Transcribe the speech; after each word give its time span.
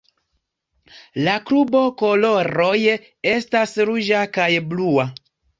La 1.27 1.35
klubo 1.49 1.83
koloroj 2.01 2.73
estas 3.35 3.77
ruĝa 3.91 4.27
kaj 4.39 4.51
blua. 4.73 5.11